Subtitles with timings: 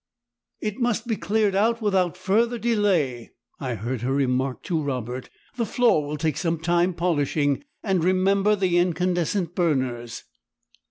[0.61, 5.63] "It must be cleared out without further delay!" I heard her remark to Robert, "the
[5.67, 10.23] floor will take some time polishing and remember the incandescent burners!"